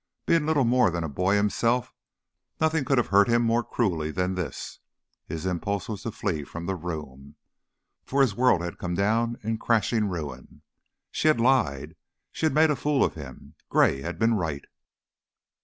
Being 0.25 0.47
little 0.47 0.63
more 0.65 0.89
than 0.89 1.03
a 1.03 1.07
boy 1.07 1.35
himself, 1.35 1.93
nothing 2.59 2.85
could 2.85 2.97
have 2.97 3.09
hurt 3.09 3.27
him 3.27 3.43
more 3.43 3.63
cruelly 3.63 4.09
than 4.09 4.33
this; 4.33 4.79
his 5.27 5.45
impulse 5.45 5.87
was 5.87 6.01
to 6.01 6.11
flee 6.11 6.41
the 6.41 6.75
room, 6.75 7.35
for 8.03 8.21
his 8.23 8.33
world 8.33 8.63
had 8.63 8.79
come 8.79 8.95
down 8.95 9.37
in 9.43 9.59
crashing 9.59 10.09
ruin. 10.09 10.63
She 11.11 11.27
had 11.27 11.39
lied! 11.39 11.93
She 12.31 12.47
had 12.47 12.53
made 12.55 12.71
a 12.71 12.75
fool 12.75 13.03
of 13.03 13.13
him. 13.13 13.53
Gray 13.69 14.01
had 14.01 14.17
been 14.17 14.33
right. 14.33 14.65